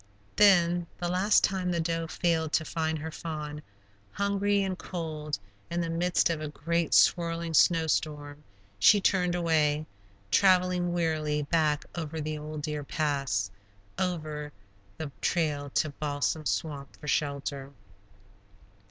[0.35, 3.61] Then, the last time the doe failed to find her fawn,
[4.13, 5.37] hungry and cold,
[5.69, 8.43] in the midst of a great swirling snow storm,
[8.79, 9.85] she turned away,
[10.31, 13.51] traveling wearily back over the old Deer Pass,
[13.99, 14.51] over
[14.97, 17.71] the trail to Balsam Swamp for shelter.